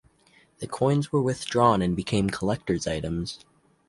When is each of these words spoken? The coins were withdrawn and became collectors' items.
The 0.57 0.65
coins 0.67 1.11
were 1.11 1.21
withdrawn 1.21 1.79
and 1.83 1.95
became 1.95 2.31
collectors' 2.31 2.87
items. 2.87 3.37